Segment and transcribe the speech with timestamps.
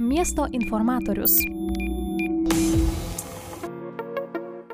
[0.00, 1.30] Miesto informatorius.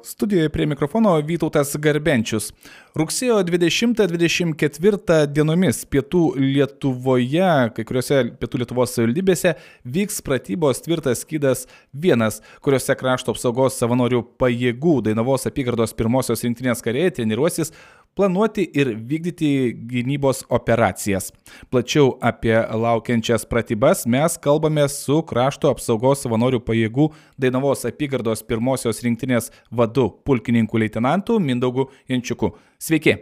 [0.02, 2.52] Studijoje prie mikrofono Vytautas Garbenčius.
[2.94, 9.56] Rugsėjo 20-24 dienomis pietų Lietuvoje, kai kuriuose pietų Lietuvos savivaldybėse
[9.96, 17.10] vyks pratybos tvirtas skydas vienas, kuriuose krašto apsaugos savanorių pajėgų Dainavos apygardos pirmosios rinktinės kariai
[17.18, 17.74] treniruosis
[18.16, 19.50] planuoti ir vykdyti
[19.90, 21.28] gynybos operacijas.
[21.70, 27.10] Plačiau apie laukiančias pratybas mes kalbame su krašto apsaugos savanorių pajėgų
[27.40, 32.54] Dainavos apygardos pirmosios rinktinės vadu pulkininku leitenantu Mindaugu Jančiuku.
[32.80, 33.18] Sveiki.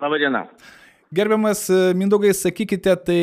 [0.00, 0.46] Labadiena.
[1.10, 1.66] Gerbiamas
[1.98, 3.20] Mindaugai, sakykite, tai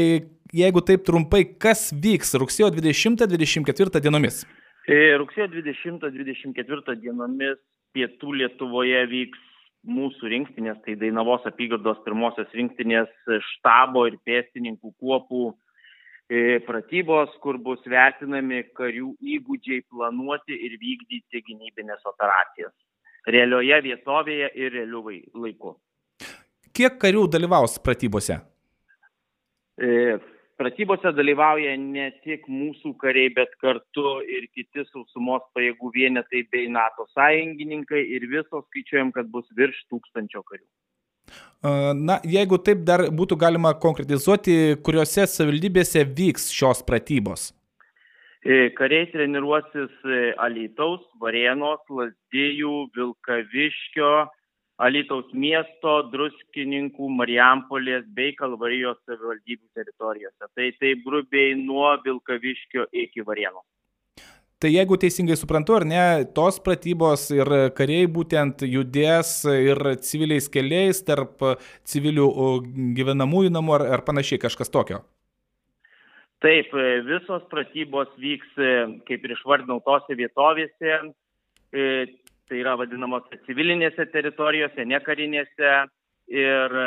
[0.52, 4.44] jeigu taip trumpai, kas vyks rugsėjo 20-24 dienomis?
[4.88, 7.56] E, rugsėjo 20-24 dienomis
[7.96, 9.48] pietų Lietuvoje vyks
[9.88, 13.10] mūsų rinktinės, tai Dainavos apygardos pirmosios rinktinės
[13.52, 22.04] štabo ir pėstininkų kuopų e, pratybos, kur bus vertinami karių įgūdžiai planuoti ir vykdyti gynybinės
[22.10, 22.76] operacijas.
[23.28, 25.04] Realioje vietovėje ir realiu
[25.36, 25.76] laiku.
[26.76, 28.38] Kiek karių dalyvaus pratybose?
[29.78, 30.18] E,
[30.58, 37.06] Pratybose dalyvauja ne tik mūsų kariai, bet kartu ir kiti sausumos pajėgų vienetai bei NATO
[37.14, 40.66] sąjungininkai ir visos skaičiuojam, kad bus virš tūkstančio karių.
[41.98, 47.52] Na, jeigu taip dar būtų galima konkretizuoti, kuriuose savivaldybėse vyks šios pratybos?
[48.48, 54.12] E, kariai treniruosis e, Alytaus, Varėnos, Lasdėjų, Vilkaviškio,
[54.78, 60.52] Alytaus miesto, Druskininkų, Marijampolės bei Kalvarijos savivaldybių teritorijose.
[60.54, 63.64] Tai taip grubiai nuo Vilkaviškio iki Varėno.
[64.62, 71.02] Tai jeigu teisingai suprantu, ar ne, tos pratybos ir kariai būtent judės ir civiliais keliais
[71.06, 71.44] tarp
[71.86, 72.26] civilių
[72.98, 75.04] gyvenamųjų namų ar, ar panašiai kažkas tokio?
[76.42, 76.74] Taip,
[77.06, 78.50] visos pratybos vyks,
[79.10, 80.98] kaip ir išvardinau, tose vietovėse,
[82.50, 85.72] tai yra vadinamose civilinėse teritorijose, nekarinėse
[86.34, 86.78] ir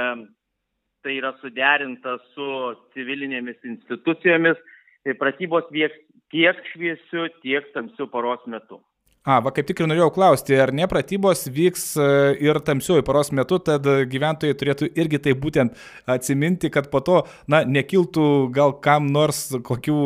[1.04, 2.50] tai yra suderinta su
[2.94, 4.60] civilinėmis institucijomis.
[5.00, 5.96] Tai pratybos vyks
[6.32, 8.80] tiek šviesiu, tiek tamsiu paros metu.
[9.20, 12.04] A, va kaip tik ir norėjau klausti, ar ne pratybos vyks e,
[12.40, 15.76] ir tamsiuoju paros metu, tad gyventojai turėtų irgi tai būtent
[16.08, 20.00] atsiminti, kad po to, na, nekiltų gal kam nors kokių,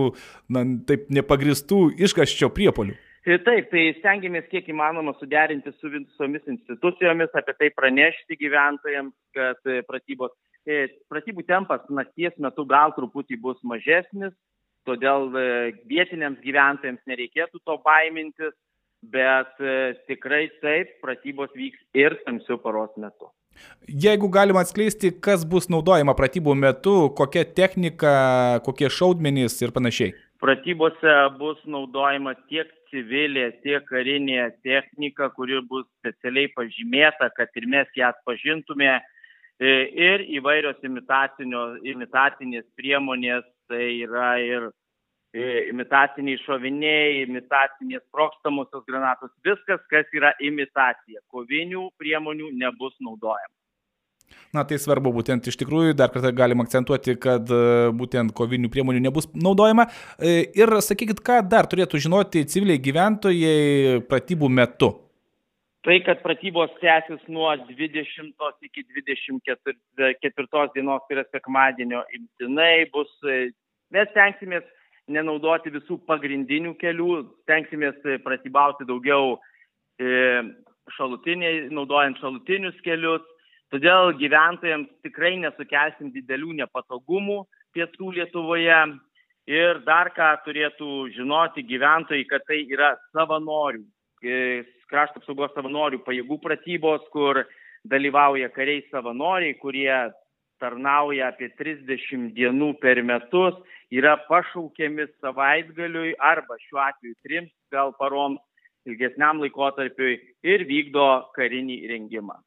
[0.50, 2.98] na, taip nepagristų iškaščio priepolių.
[3.24, 9.78] Taip, tai stengiamės kiek įmanoma suderinti su visomis institucijomis, apie tai pranešti gyventojams, kad e,
[9.88, 10.34] pratybos,
[10.68, 14.34] e, pratybų tempas nakties metu gal truputį bus mažesnis,
[14.84, 15.46] todėl e,
[15.88, 18.52] vietiniams gyventojams nereikėtų to baimintis,
[19.04, 19.56] bet
[20.08, 23.28] tikrai taip, pratybos vyks ir tamsių paros metu.
[23.88, 28.14] Jeigu galima atskleisti, kas bus naudojama pratybų metu, kokia technika,
[28.64, 30.14] kokie šaudmenys ir panašiai.
[30.44, 37.88] Pratybose bus naudojama tiek civilė, tiek karinė technika, kuri bus specialiai pažymėta, kad ir mes
[37.96, 38.90] ją atpažintume.
[39.56, 39.72] E,
[40.08, 50.12] ir įvairios imitacinės priemonės, tai yra ir e, imitaciniai šoviniai, imitacinės prokstamosios granatos, viskas, kas
[50.12, 51.24] yra imitacija.
[51.32, 53.63] Kovinių priemonių nebus naudojama.
[54.54, 59.00] Na tai svarbu būtent iš tikrųjų, dar kartą galim akcentuoti, kad e, būtent kovinių priemonių
[59.02, 59.88] nebus naudojama.
[60.14, 64.92] E, ir sakykit, ką dar turėtų žinoti civiliai gyventojai pratybų metu?
[65.84, 73.50] Tai, kad pratybos tęsis nuo 20 iki 24 dienos, tai yra sekmadienio imtinai, bus, e,
[73.90, 74.64] mes tenksimės
[75.10, 77.10] nenaudoti visų pagrindinių kelių,
[77.50, 79.34] tenksimės pratybauti daugiau
[80.96, 83.26] šalutiniai, naudojant šalutinius kelius,
[83.74, 87.40] Todėl gyventojams tikrai nesukelsim didelių nepatogumų
[87.74, 88.76] pietų Lietuvoje.
[89.50, 93.82] Ir dar ką turėtų žinoti gyventojai, kad tai yra savanorių,
[94.22, 97.42] e, krašto apsaugos savanorių pajėgų pratybos, kur
[97.82, 99.90] dalyvauja kariai savanoriai, kurie
[100.62, 103.58] tarnauja apie 30 dienų per metus,
[103.90, 108.38] yra pašaukiami savaitgaliui arba šiuo atveju trims gal paroms
[108.86, 112.38] ilgesniam laikotarpiui ir vykdo karinį rengimą.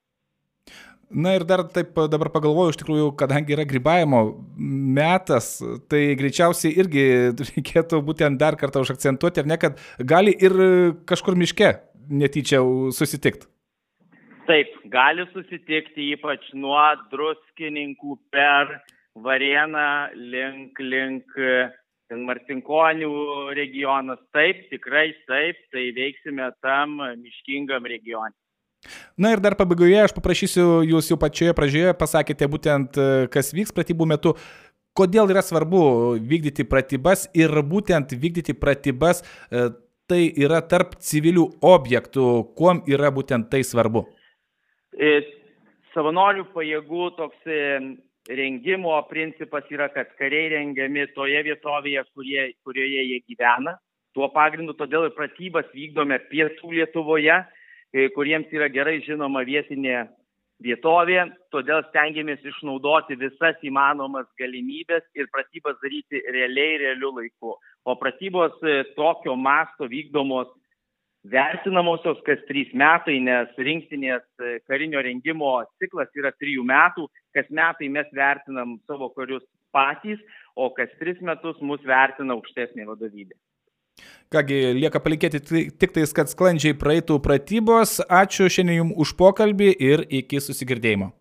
[1.08, 4.22] Na ir dar taip dabar pagalvoju, iš tikrųjų, kadangi yra grybavimo
[4.98, 5.54] metas,
[5.88, 7.06] tai greičiausiai irgi
[7.40, 10.58] reikėtų būtent dar kartą užakcentuoti, ar ne, kad gali ir
[11.08, 11.78] kažkur miške
[12.12, 12.60] netyčia
[12.92, 13.48] susitikti.
[14.48, 18.78] Taip, gali susitikti ypač nuo druskininkų per
[19.18, 21.40] Varieną link, link
[22.12, 23.10] Martinkonių
[23.58, 24.20] regionas.
[24.36, 28.36] Taip, tikrai taip, tai veiksime tam miškingam regionui.
[29.18, 33.76] Na ir dar pabaigoje aš paprašysiu, jūs jau pačioje pradžioje pasakėte būtent, e, kas vyks
[33.76, 34.38] pratybų metu.
[34.98, 39.70] kodėl yra svarbu vykdyti pratybas ir būtent vykdyti pratybas e,
[40.10, 42.26] tai yra tarp civilių objektų,
[42.58, 44.08] kuom yra būtent tai svarbu?
[44.98, 45.22] E,
[45.94, 47.46] savanorių pajėgų toks
[48.30, 53.78] rengimo principas yra, kad kariai rengiami toje vietovėje, kurie, kurioje jie gyvena.
[54.18, 57.38] Tuo pagrindu todėl ir pratybas vykdome pietų Lietuvoje,
[58.16, 60.08] kuriems yra gerai žinoma vietinė
[60.64, 67.56] vietovė, todėl stengiamės išnaudoti visas įmanomas galimybės ir pratybas daryti realiai, realiu laiku.
[67.86, 70.50] O pratybos e, tokio masto vykdomos
[71.28, 77.08] vertinamosios kas trys metai, nes rinktinės e, karinio rengimo ciklas yra trijų metų,
[77.38, 79.46] kas metai mes vertinam savo karius
[79.76, 80.22] patys,
[80.56, 83.36] o kas tris metus mus vertina aukštesnė vadovybė.
[84.28, 85.40] Kągi, lieka palikėti
[85.80, 88.02] tik tais, kad sklandžiai praeitų pratybos.
[88.12, 91.14] Ačiū šiandien Jums už pokalbį ir iki susigirdėjimo.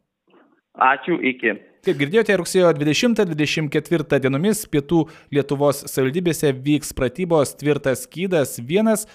[0.75, 1.55] Ačiū, iki.
[1.87, 9.07] Kaip girdėjote, rugsėjo 20-24 dienomis pietų Lietuvos savivaldybėse vyks pratybos tvirtas skydas vienas.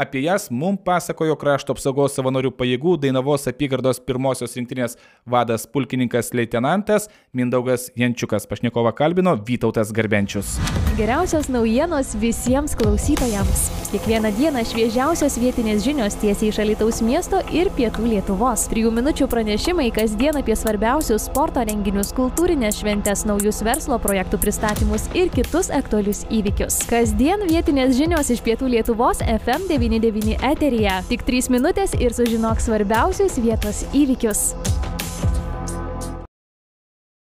[0.00, 4.96] Apie jas mums pasakojo krašto apsaugos savanorių pajėgų Dainavos apygardos pirmosios rinktinės
[5.28, 8.48] vadas pulkininkas leitenantas Mindaugas Jančiukas.
[8.48, 10.54] Pašnekovą kalbino Vytautas Garbenčius.
[10.96, 13.66] Geriausios naujienos visiems klausytojams.
[13.90, 18.64] Kiekvieną dieną šviežiausios vietinės žinios tiesiai iš Alitaus miesto ir pietų Lietuvos.
[18.72, 25.28] Trijų minučių pranešimai kasdien apie svarbiausius sporto renginius, kultūrinės šventės, naujus verslo projektų pristatymus ir
[25.34, 26.80] kitus aktualius įvykius.
[26.88, 29.89] Kasdien vietinės žinios iš pietų Lietuvos FM 9.
[29.90, 31.00] 99 eteryje.
[31.10, 34.79] Tik 3 minutės ir sužinok svarbiausius vietos įvykius.